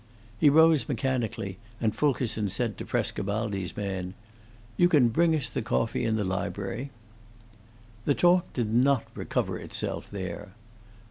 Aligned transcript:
He 0.39 0.49
rose 0.49 0.89
mechanically, 0.89 1.59
and 1.79 1.95
Fulkerson 1.95 2.49
said 2.49 2.75
to 2.79 2.87
Frescobaldi's 2.87 3.77
man, 3.77 4.15
"You 4.75 4.89
can 4.89 5.09
bring 5.09 5.35
us 5.35 5.47
the 5.47 5.61
coffee 5.61 6.05
in 6.05 6.15
the 6.15 6.23
library." 6.23 6.89
The 8.05 8.15
talk 8.15 8.51
did 8.51 8.73
not 8.73 9.05
recover 9.13 9.59
itself 9.59 10.09
there. 10.09 10.55